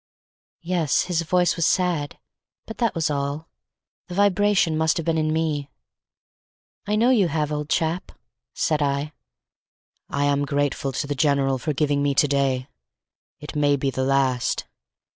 [0.63, 2.17] Yes, his voice was sad;
[2.65, 3.49] but that was all;
[4.07, 5.69] the vibration must have been in me.
[6.87, 8.11] "I know you have, old chap,"
[8.55, 9.13] said I.
[10.09, 12.67] "I am grateful to the General for giving me to day.
[13.39, 14.65] It may be the last.